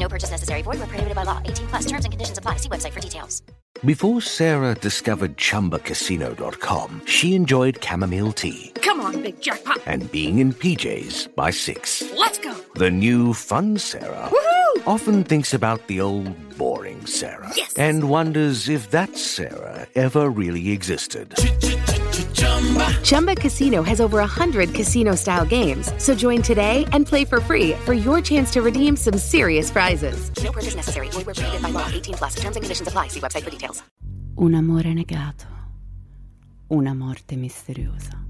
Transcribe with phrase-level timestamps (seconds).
[0.00, 0.62] No purchase necessary.
[0.62, 1.40] Void where prohibited by law.
[1.44, 2.56] 18 plus terms and conditions apply.
[2.56, 3.42] See website for details.
[3.84, 9.80] Before Sarah discovered ChumbaCasino.com, she enjoyed chamomile tea Come on, big jackpot.
[9.86, 12.02] and being in PJs by six.
[12.16, 12.54] Let's go.
[12.74, 14.30] The new fun Sarah
[14.86, 17.72] often thinks about the old boring Sarah Yes.
[17.76, 21.34] and wonders if that Sarah ever really existed.
[23.02, 25.92] Chumba Casino has over 100 casino style games.
[25.98, 30.30] So join today and play for free for your chance to redeem some serious prizes.
[30.42, 31.08] No purchase necessary.
[31.10, 31.86] Void where prohibited by law.
[31.92, 32.34] 18 plus.
[32.34, 33.08] Terms and conditions apply.
[33.08, 33.82] See website for details.
[34.36, 35.44] Un amore negato,
[36.68, 38.24] una morte misteriosa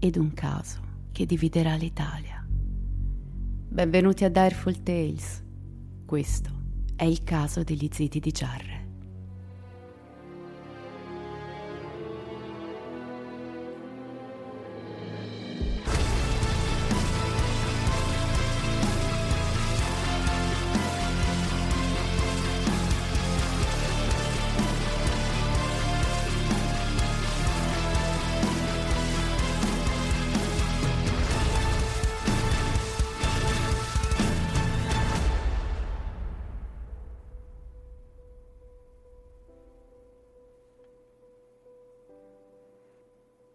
[0.00, 0.80] ed un caso
[1.12, 2.44] che dividerà l'Italia.
[3.68, 5.44] Benvenuti a Direful Tales.
[6.04, 6.50] Questo
[6.96, 8.79] è il caso degli ziti di Giarre.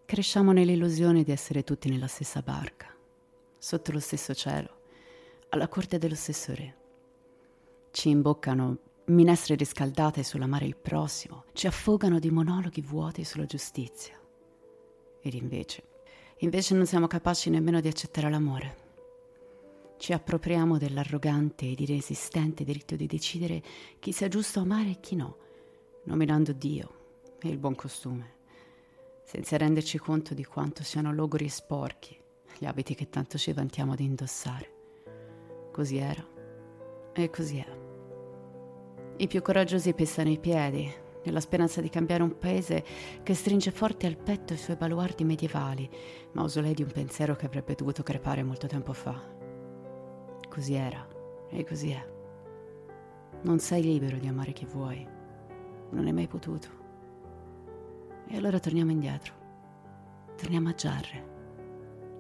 [0.08, 2.96] Cresciamo nell'illusione di essere tutti nella stessa barca,
[3.58, 4.82] sotto lo stesso cielo,
[5.50, 6.76] alla corte dello stesso re.
[7.90, 14.14] Ci imboccano minestre riscaldate sulla mare il prossimo, ci affogano di monologhi vuoti sulla giustizia.
[15.22, 15.84] Ed invece,
[16.38, 18.78] invece non siamo capaci nemmeno di accettare l'amore.
[19.98, 23.64] Ci appropriamo dell'arrogante ed iresistente diritto di decidere
[23.98, 25.38] chi sia giusto amare e chi no,
[26.04, 26.94] nominando Dio
[27.40, 28.35] e il buon costume
[29.26, 32.18] senza renderci conto di quanto siano logori e sporchi
[32.58, 34.74] gli abiti che tanto ci vantiamo di indossare.
[35.74, 36.26] Così era
[37.12, 37.84] e così è.
[39.18, 40.94] I più coraggiosi pestano i piedi,
[41.24, 42.84] nella speranza di cambiare un paese
[43.24, 45.90] che stringe forte al petto i suoi baluardi medievali,
[46.34, 49.20] mausolei di un pensiero che avrebbe dovuto crepare molto tempo fa.
[50.48, 51.06] Così era
[51.50, 52.14] e così è.
[53.42, 55.06] Non sei libero di amare chi vuoi.
[55.90, 56.85] Non hai mai potuto.
[58.28, 59.34] E allora torniamo indietro.
[60.36, 61.34] Torniamo a Giarre,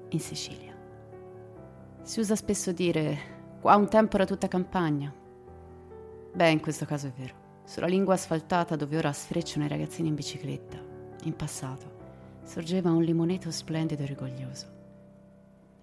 [0.09, 0.73] in Sicilia.
[2.01, 5.13] Si usa spesso dire, qua un tempo era tutta campagna.
[6.33, 7.43] Beh, in questo caso è vero.
[7.65, 10.77] Sulla lingua asfaltata dove ora sfrecciano i ragazzini in bicicletta,
[11.23, 14.67] in passato, sorgeva un limoneto splendido e rigoglioso.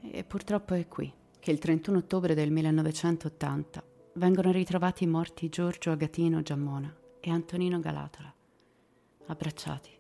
[0.01, 3.83] E purtroppo è qui che il 31 ottobre del 1980
[4.15, 8.33] vengono ritrovati morti Giorgio Agatino Giammona e Antonino Galatola,
[9.27, 9.91] abbracciati,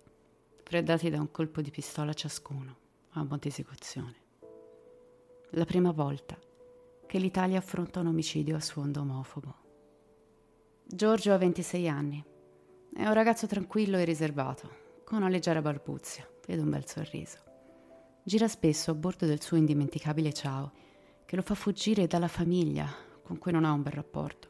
[0.72, 2.76] freddati da un colpo di pistola ciascuno,
[3.10, 4.16] a monte esecuzione.
[5.50, 6.38] La prima volta
[7.06, 9.54] che l'Italia affronta un omicidio a sfondo omofobo.
[10.82, 12.24] Giorgio ha 26 anni,
[12.90, 14.70] è un ragazzo tranquillo e riservato,
[15.04, 17.36] con una leggera barbuzia ed un bel sorriso.
[18.22, 20.72] Gira spesso a bordo del suo indimenticabile Ciao,
[21.26, 22.90] che lo fa fuggire dalla famiglia
[23.22, 24.48] con cui non ha un bel rapporto.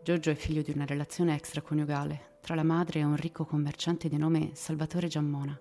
[0.00, 4.18] Giorgio è figlio di una relazione extraconiugale tra la madre e un ricco commerciante di
[4.18, 5.58] nome Salvatore Giammona.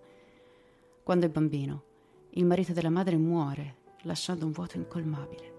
[1.01, 1.83] Quando è bambino,
[2.31, 5.53] il marito della madre muore, lasciando un vuoto incolmabile.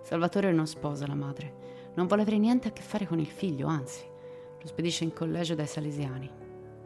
[0.00, 3.66] Salvatore non sposa la madre, non vuole avere niente a che fare con il figlio,
[3.66, 4.02] anzi,
[4.58, 6.30] lo spedisce in collegio dai Salesiani,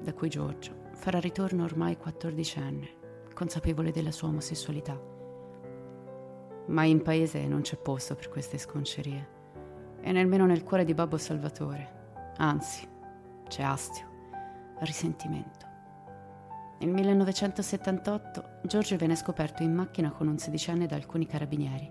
[0.00, 2.88] da cui Giorgio farà ritorno ormai quattordicenne,
[3.34, 5.00] consapevole della sua omosessualità.
[6.67, 9.29] Ma in paese non c'è posto per queste sconcerie,
[10.00, 12.32] e nemmeno nel cuore di Babbo Salvatore.
[12.38, 12.96] Anzi,
[13.49, 14.06] c'è astio,
[14.81, 15.67] risentimento.
[16.79, 21.91] Nel 1978 Giorgio viene scoperto in macchina con un sedicenne da alcuni carabinieri.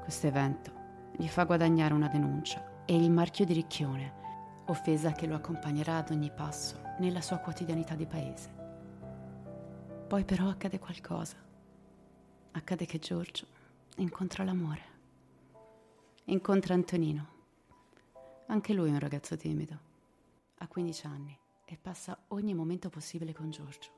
[0.00, 0.72] Questo evento
[1.14, 4.14] gli fa guadagnare una denuncia e il marchio di ricchione,
[4.66, 8.48] offesa che lo accompagnerà ad ogni passo nella sua quotidianità di paese.
[10.06, 11.36] Poi però accade qualcosa.
[12.52, 13.46] Accade che Giorgio
[13.96, 14.82] incontra l'amore.
[16.24, 17.26] Incontra Antonino.
[18.46, 19.87] Anche lui è un ragazzo timido.
[20.58, 23.90] Ha 15 anni e passa ogni momento possibile con Giorgio.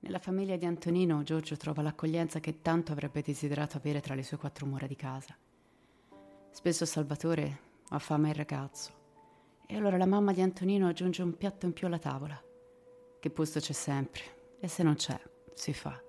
[0.00, 4.36] Nella famiglia di Antonino Giorgio trova l'accoglienza che tanto avrebbe desiderato avere tra le sue
[4.36, 5.36] quattro mura di casa.
[6.50, 8.92] Spesso Salvatore affama il ragazzo
[9.66, 12.40] e allora la mamma di Antonino aggiunge un piatto in più alla tavola.
[13.18, 15.20] Che posto c'è sempre e se non c'è,
[15.54, 16.00] si fa.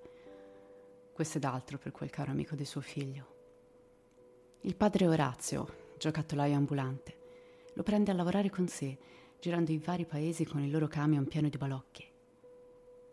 [1.12, 3.30] Questo è d'altro per quel caro amico di suo figlio.
[4.62, 7.18] Il padre Orazio, giocattolaio ambulante,
[7.74, 8.96] lo prende a lavorare con sé,
[9.42, 12.08] girando i vari paesi con il loro camion pieno di balocchi.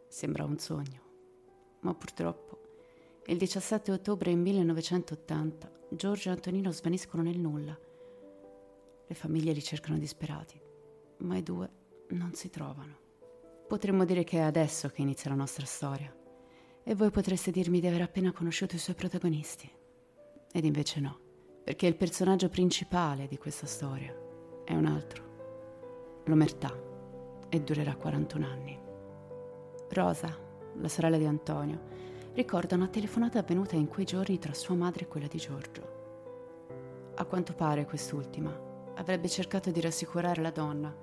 [0.08, 1.02] Sembra un sogno,
[1.80, 2.60] ma purtroppo
[3.26, 7.76] il 17 ottobre 1980 Giorgio e Antonino svaniscono nel nulla.
[9.08, 10.62] Le famiglie li cercano disperati,
[11.22, 11.68] ma i due
[12.10, 13.00] non si trovano.
[13.68, 16.16] Potremmo dire che è adesso che inizia la nostra storia
[16.84, 19.68] e voi potreste dirmi di aver appena conosciuto i suoi protagonisti.
[20.52, 21.20] Ed invece no,
[21.64, 24.16] perché il personaggio principale di questa storia
[24.64, 25.29] è un altro,
[26.30, 26.74] l'omertà,
[27.50, 28.80] e durerà 41 anni.
[29.90, 30.34] Rosa,
[30.76, 31.80] la sorella di Antonio,
[32.34, 35.98] ricorda una telefonata avvenuta in quei giorni tra sua madre e quella di Giorgio.
[37.16, 40.96] A quanto pare quest'ultima avrebbe cercato di rassicurare la donna,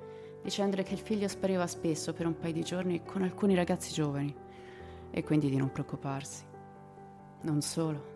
[0.42, 4.34] dicendole che il figlio spariva spesso per un paio di giorni con alcuni ragazzi giovani
[5.10, 6.44] e quindi di non preoccuparsi.
[7.42, 8.14] Non solo.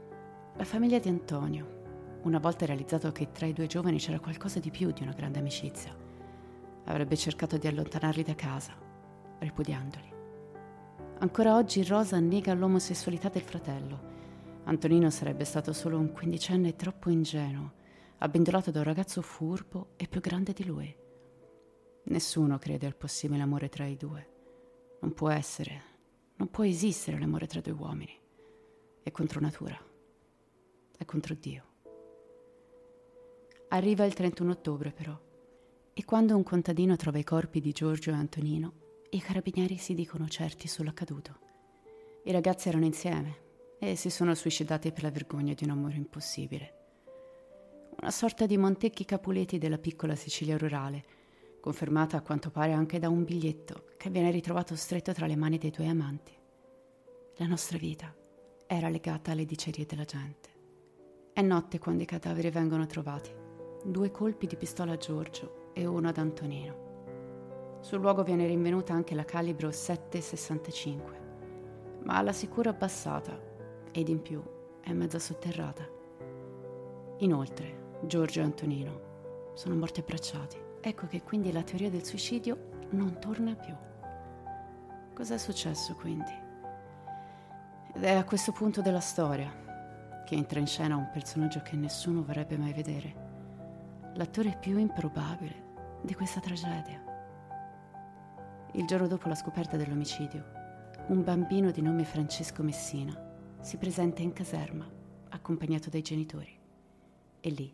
[0.57, 1.79] La famiglia di Antonio,
[2.23, 5.39] una volta realizzato che tra i due giovani c'era qualcosa di più di una grande
[5.39, 5.95] amicizia,
[6.90, 8.75] avrebbe cercato di allontanarli da casa,
[9.38, 10.12] ripudiandoli.
[11.19, 14.08] Ancora oggi Rosa nega l'omosessualità del fratello.
[14.64, 17.72] Antonino sarebbe stato solo un quindicenne troppo ingenuo,
[18.19, 20.94] abbindolato da un ragazzo furbo e più grande di lui.
[22.04, 24.28] Nessuno crede al possibile amore tra i due.
[25.00, 25.82] Non può essere,
[26.37, 28.19] non può esistere l'amore tra due uomini.
[29.02, 29.78] È contro natura.
[30.96, 31.64] È contro Dio.
[33.69, 35.19] Arriva il 31 ottobre però,
[35.92, 38.72] e quando un contadino trova i corpi di Giorgio e Antonino,
[39.10, 41.38] i carabinieri si dicono certi sull'accaduto.
[42.25, 43.48] I ragazzi erano insieme
[43.78, 46.75] e si sono suicidati per la vergogna di un amore impossibile.
[48.00, 51.04] Una sorta di Montecchi Capuleti della piccola Sicilia rurale,
[51.60, 55.58] confermata a quanto pare anche da un biglietto che viene ritrovato stretto tra le mani
[55.58, 56.32] dei due amanti.
[57.37, 58.14] La nostra vita
[58.66, 60.48] era legata alle dicerie della gente.
[61.32, 63.31] È notte quando i cadaveri vengono trovati.
[63.84, 66.88] Due colpi di pistola a Giorgio e uno ad Antonino.
[67.81, 71.00] Sul luogo viene rinvenuta anche la calibro 7,65,
[72.05, 73.38] ma alla sicura abbassata
[73.90, 74.43] ed in più
[74.81, 75.88] è mezza sotterrata.
[77.19, 79.00] Inoltre, Giorgio e Antonino
[79.55, 80.56] sono morti abbracciati.
[80.81, 83.75] Ecco che quindi la teoria del suicidio non torna più.
[85.14, 86.33] Cos'è successo quindi?
[87.95, 92.23] Ed è a questo punto della storia che entra in scena un personaggio che nessuno
[92.23, 95.60] vorrebbe mai vedere, l'attore più improbabile
[96.02, 97.02] di questa tragedia.
[98.73, 100.59] Il giorno dopo la scoperta dell'omicidio,
[101.09, 104.88] un bambino di nome Francesco Messina si presenta in caserma
[105.30, 106.59] accompagnato dai genitori
[107.40, 107.73] e lì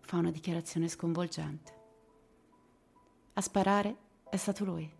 [0.00, 1.72] fa una dichiarazione sconvolgente.
[3.34, 3.96] A sparare
[4.30, 4.90] è stato lui.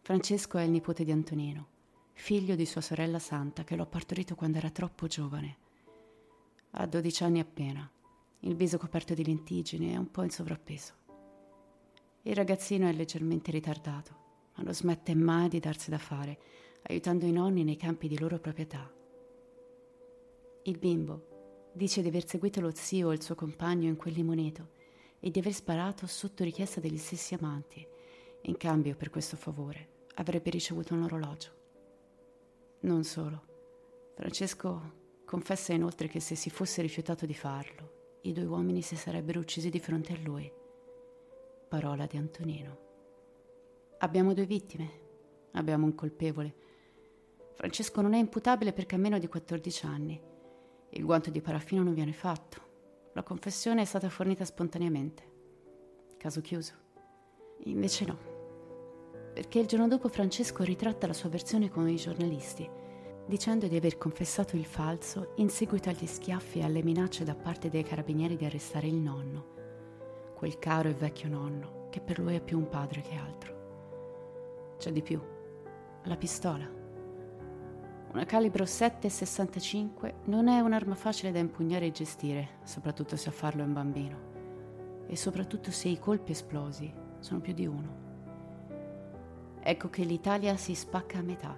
[0.00, 1.66] Francesco è il nipote di Antonino,
[2.12, 5.56] figlio di sua sorella Santa che l'ho partorito quando era troppo giovane.
[6.72, 7.88] Ha 12 anni appena,
[8.40, 11.01] il viso coperto di lentiggini e un po' in sovrappeso.
[12.24, 14.14] Il ragazzino è leggermente ritardato,
[14.54, 16.38] ma non smette mai di darsi da fare,
[16.82, 18.88] aiutando i nonni nei campi di loro proprietà.
[20.62, 24.70] Il bimbo dice di aver seguito lo zio o il suo compagno in quel limoneto
[25.18, 27.84] e di aver sparato sotto richiesta degli stessi amanti.
[28.42, 31.50] In cambio, per questo favore, avrebbe ricevuto un orologio.
[32.82, 34.12] Non solo.
[34.14, 39.40] Francesco confessa inoltre che se si fosse rifiutato di farlo, i due uomini si sarebbero
[39.40, 40.60] uccisi di fronte a lui
[41.72, 42.78] parola di Antonino.
[44.00, 44.90] Abbiamo due vittime,
[45.52, 46.54] abbiamo un colpevole.
[47.54, 50.20] Francesco non è imputabile perché ha meno di 14 anni.
[50.90, 52.60] Il guanto di paraffino non viene fatto.
[53.14, 55.22] La confessione è stata fornita spontaneamente.
[56.18, 56.74] Caso chiuso.
[57.64, 58.18] Invece no,
[59.32, 62.68] perché il giorno dopo Francesco ritratta la sua versione con i giornalisti,
[63.26, 67.70] dicendo di aver confessato il falso in seguito agli schiaffi e alle minacce da parte
[67.70, 69.61] dei carabinieri di arrestare il nonno,
[70.42, 74.74] quel caro e vecchio nonno che per lui è più un padre che altro.
[74.76, 75.20] C'è di più,
[76.02, 76.68] la pistola.
[78.12, 83.62] Una calibro 7,65 non è un'arma facile da impugnare e gestire, soprattutto se a farlo
[83.62, 84.18] è un bambino.
[85.06, 87.96] E soprattutto se i colpi esplosi sono più di uno.
[89.60, 91.56] Ecco che l'Italia si spacca a metà.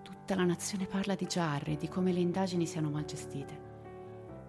[0.00, 3.73] Tutta la nazione parla di giarre e di come le indagini siano mal gestite.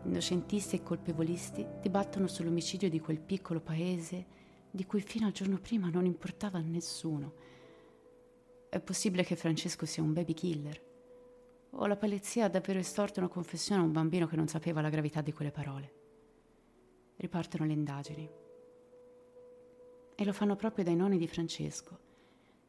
[0.05, 5.89] Innocentisti e colpevolisti dibattono sull'omicidio di quel piccolo paese di cui fino al giorno prima
[5.89, 7.33] non importava a nessuno.
[8.69, 10.83] È possibile che Francesco sia un baby killer?
[11.71, 14.89] O la polizia ha davvero estorto una confessione a un bambino che non sapeva la
[14.89, 15.93] gravità di quelle parole?
[17.15, 18.29] Ripartono le indagini.
[20.13, 22.00] E lo fanno proprio dai nonni di Francesco,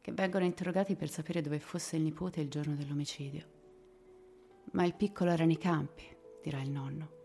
[0.01, 3.45] che vengono interrogati per sapere dove fosse il nipote il giorno dell'omicidio.
[4.71, 6.03] Ma il piccolo era nei campi,
[6.41, 7.16] dirà il nonno,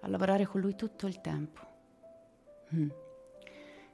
[0.00, 1.60] a lavorare con lui tutto il tempo.
[2.74, 2.90] Mm.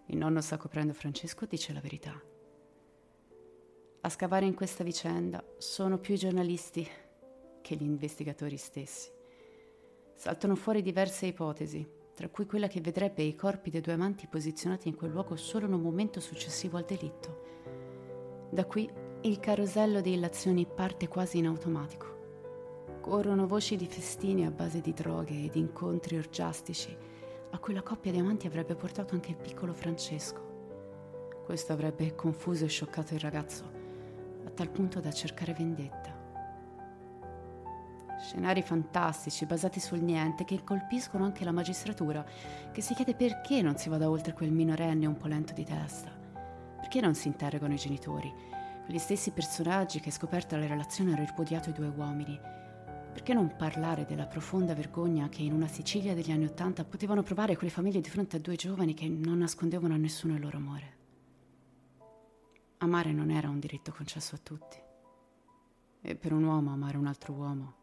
[0.06, 2.20] Il nonno sta coprendo Francesco dice la verità.
[4.00, 6.86] A scavare in questa vicenda sono più i giornalisti
[7.62, 9.10] che gli investigatori stessi.
[10.14, 14.88] Saltano fuori diverse ipotesi, tra cui quella che vedrebbe i corpi dei due amanti posizionati
[14.88, 18.48] in quel luogo solo in un momento successivo al delitto.
[18.50, 18.88] Da qui
[19.22, 22.13] il carosello di illazioni parte quasi in automatico.
[23.04, 26.96] Corrono voci di festini a base di droghe e di incontri orgiastici
[27.50, 31.42] a cui la coppia di amanti avrebbe portato anche il piccolo Francesco.
[31.44, 33.70] Questo avrebbe confuso e scioccato il ragazzo,
[34.46, 36.18] a tal punto da cercare vendetta.
[38.22, 42.24] Scenari fantastici basati sul niente che colpiscono anche la magistratura,
[42.72, 46.10] che si chiede perché non si vada oltre quel minorenne un po' lento di testa.
[46.80, 48.32] Perché non si interrogano i genitori,
[48.86, 52.62] quegli stessi personaggi che scoperta la relazione hanno ripudiato i due uomini
[53.14, 57.54] perché non parlare della profonda vergogna che in una Sicilia degli anni Ottanta potevano provare
[57.54, 60.96] quelle famiglie di fronte a due giovani che non nascondevano a nessuno il loro amore?
[62.78, 64.76] Amare non era un diritto concesso a tutti.
[66.00, 67.74] E per un uomo amare un altro uomo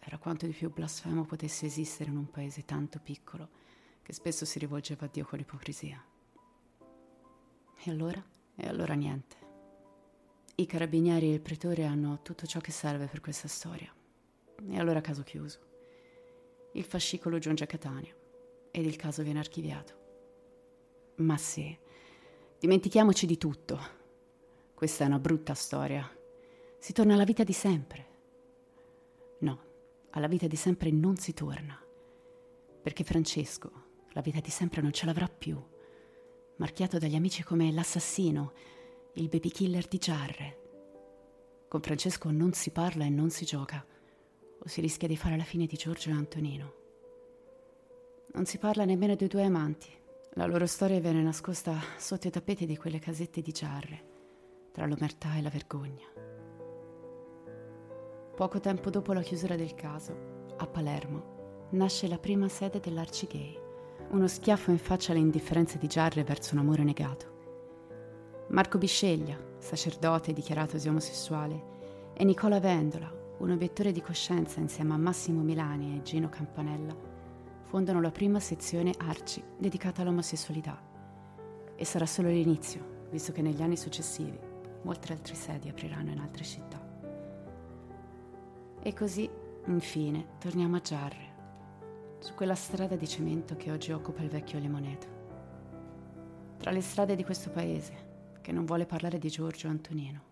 [0.00, 3.48] era quanto di più blasfemo potesse esistere in un paese tanto piccolo
[4.02, 6.04] che spesso si rivolgeva a Dio con ipocrisia.
[7.76, 8.20] E allora?
[8.56, 9.36] E allora niente.
[10.56, 13.94] I carabinieri e il pretore hanno tutto ciò che serve per questa storia.
[14.68, 15.58] E allora caso chiuso.
[16.72, 18.14] Il fascicolo giunge a Catania
[18.70, 19.98] ed il caso viene archiviato.
[21.16, 21.76] Ma sì,
[22.58, 23.78] dimentichiamoci di tutto.
[24.74, 26.08] Questa è una brutta storia.
[26.78, 28.06] Si torna alla vita di sempre.
[29.40, 29.62] No,
[30.10, 31.78] alla vita di sempre non si torna.
[32.82, 35.60] Perché Francesco la vita di sempre non ce l'avrà più.
[36.56, 38.52] Marchiato dagli amici come l'assassino,
[39.14, 40.58] il baby killer di Giarre.
[41.68, 43.84] Con Francesco non si parla e non si gioca
[44.62, 46.74] o si rischia di fare la fine di Giorgio e Antonino.
[48.32, 49.88] Non si parla nemmeno dei due amanti.
[50.34, 54.04] La loro storia viene nascosta sotto i tappeti di quelle casette di giarre,
[54.72, 56.06] tra l'omertà e la vergogna.
[58.36, 63.58] Poco tempo dopo la chiusura del caso, a Palermo, nasce la prima sede dell'Arcigay,
[64.10, 68.46] uno schiaffo in faccia alle indifferenze di Giarre verso un amore negato.
[68.50, 75.40] Marco Bisceglia, sacerdote dichiaratosi omosessuale, e Nicola Vendola, un obiettore di coscienza insieme a Massimo
[75.40, 76.94] Milani e Gino Campanella,
[77.62, 80.78] fondano la prima sezione Arci dedicata all'omosessualità.
[81.74, 84.38] E sarà solo l'inizio, visto che negli anni successivi
[84.82, 86.78] molte altre sedi apriranno in altre città.
[88.82, 89.28] E così,
[89.66, 91.28] infine, torniamo a Giarre,
[92.18, 95.18] su quella strada di cemento che oggi occupa il vecchio Limoneto.
[96.58, 98.08] Tra le strade di questo paese,
[98.42, 100.29] che non vuole parlare di Giorgio Antonino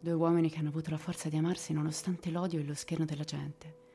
[0.00, 3.24] Due uomini che hanno avuto la forza di amarsi nonostante l'odio e lo scherno della
[3.24, 3.86] gente.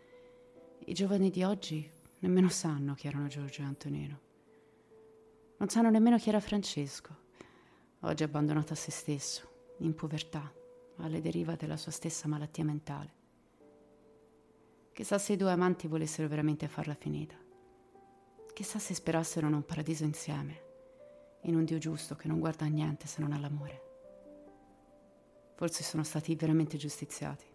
[0.86, 4.20] I giovani di oggi nemmeno sanno chi erano Giorgio e Antonino.
[5.58, 7.16] Non sanno nemmeno chi era Francesco,
[8.02, 10.52] oggi abbandonato a se stesso, in povertà,
[10.98, 13.14] alle deriva della sua stessa malattia mentale.
[14.92, 17.36] Chissà se i due amanti volessero veramente farla finita.
[18.54, 20.62] Chissà se sperassero in un paradiso insieme,
[21.44, 23.93] in un Dio giusto che non guarda a niente se non all'amore.
[25.64, 27.46] Forse sono stati veramente giustiziati,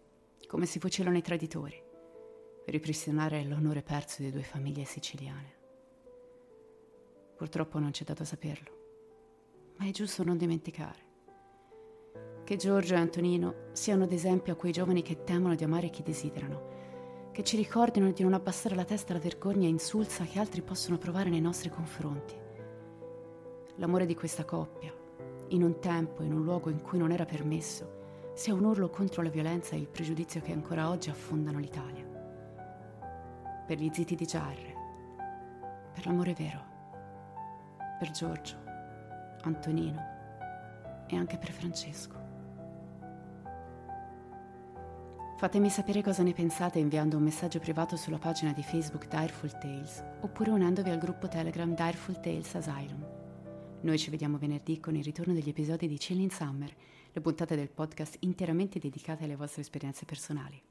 [0.47, 1.79] come si fucilano i traditori,
[2.65, 5.53] per ripristinare l'onore perso di due famiglie siciliane.
[7.35, 8.71] Purtroppo non c'è dato saperlo,
[9.77, 11.05] ma è giusto non dimenticare
[12.45, 16.01] che Giorgio e Antonino siano ad esempio a quei giovani che temono di amare chi
[16.01, 20.97] desiderano, che ci ricordino di non abbassare la testa alla vergogna insulsa che altri possono
[20.97, 22.33] provare nei nostri confronti.
[23.75, 24.91] L'amore di questa coppia,
[25.49, 27.97] in un tempo, in un luogo in cui non era permesso,
[28.39, 32.05] sia un urlo contro la violenza e il pregiudizio che ancora oggi affondano l'Italia.
[33.67, 34.73] Per gli ziti di Giarre,
[35.93, 36.63] per l'amore vero,
[37.99, 38.55] per Giorgio,
[39.41, 40.01] Antonino
[41.07, 42.15] e anche per Francesco.
[45.35, 50.01] Fatemi sapere cosa ne pensate inviando un messaggio privato sulla pagina di Facebook Direful Tales
[50.21, 53.05] oppure unendovi al gruppo Telegram Direful Tales Asylum.
[53.81, 56.73] Noi ci vediamo venerdì con il ritorno degli episodi di Chilling Summer,
[57.11, 60.61] le puntate del podcast interamente dedicate alle vostre esperienze personali.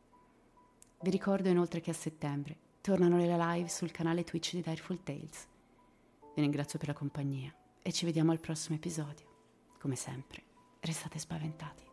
[1.01, 5.47] Vi ricordo inoltre che a settembre tornano le live sul canale Twitch di Direful Tales.
[6.35, 9.27] Vi ringrazio per la compagnia e ci vediamo al prossimo episodio.
[9.79, 10.43] Come sempre,
[10.81, 11.88] restate spaventati.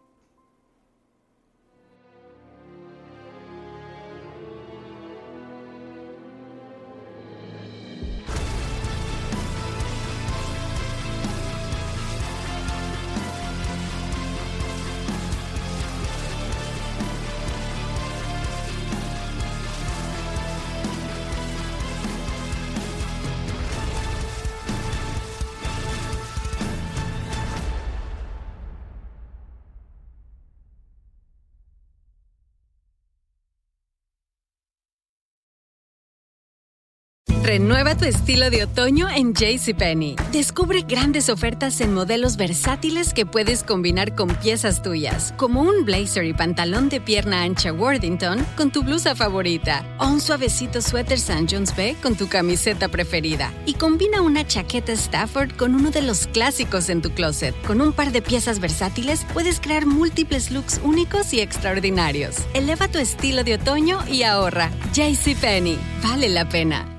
[37.45, 40.15] Renueva tu estilo de otoño en JCPenney.
[40.31, 46.25] Descubre grandes ofertas en modelos versátiles que puedes combinar con piezas tuyas, como un blazer
[46.25, 51.45] y pantalón de pierna ancha Worthington con tu blusa favorita, o un suavecito suéter St.
[51.47, 53.53] John's Bay con tu camiseta preferida.
[53.67, 57.53] Y combina una chaqueta Stafford con uno de los clásicos en tu closet.
[57.67, 62.37] Con un par de piezas versátiles puedes crear múltiples looks únicos y extraordinarios.
[62.55, 64.71] Eleva tu estilo de otoño y ahorra.
[64.93, 65.77] JCPenney.
[66.01, 66.94] Vale la pena.